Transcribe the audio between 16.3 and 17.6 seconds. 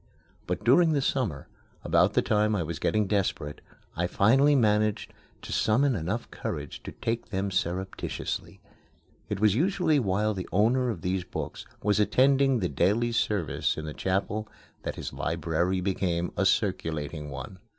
a circulating one.